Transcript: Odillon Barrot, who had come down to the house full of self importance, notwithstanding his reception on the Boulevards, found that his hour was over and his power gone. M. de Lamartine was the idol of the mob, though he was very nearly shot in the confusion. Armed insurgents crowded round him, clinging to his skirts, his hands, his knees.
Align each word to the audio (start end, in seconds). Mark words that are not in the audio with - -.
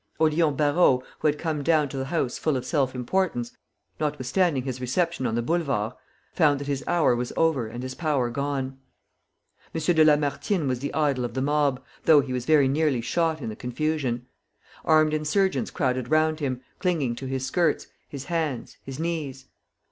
Odillon 0.19 0.55
Barrot, 0.57 1.01
who 1.19 1.27
had 1.27 1.37
come 1.37 1.61
down 1.61 1.87
to 1.89 1.95
the 1.97 2.05
house 2.05 2.39
full 2.39 2.57
of 2.57 2.65
self 2.65 2.95
importance, 2.95 3.51
notwithstanding 3.99 4.63
his 4.63 4.81
reception 4.81 5.27
on 5.27 5.35
the 5.35 5.43
Boulevards, 5.43 5.93
found 6.33 6.59
that 6.59 6.65
his 6.65 6.83
hour 6.87 7.15
was 7.15 7.31
over 7.37 7.67
and 7.67 7.83
his 7.83 7.93
power 7.93 8.31
gone. 8.31 8.79
M. 9.75 9.79
de 9.79 10.03
Lamartine 10.03 10.67
was 10.67 10.79
the 10.79 10.91
idol 10.95 11.23
of 11.23 11.35
the 11.35 11.41
mob, 11.43 11.83
though 12.05 12.21
he 12.21 12.33
was 12.33 12.45
very 12.47 12.67
nearly 12.67 13.01
shot 13.01 13.43
in 13.43 13.49
the 13.49 13.55
confusion. 13.55 14.25
Armed 14.85 15.13
insurgents 15.13 15.69
crowded 15.69 16.09
round 16.09 16.39
him, 16.39 16.61
clinging 16.79 17.13
to 17.17 17.27
his 17.27 17.45
skirts, 17.45 17.85
his 18.09 18.25
hands, 18.25 18.77
his 18.83 18.97
knees. 18.97 19.45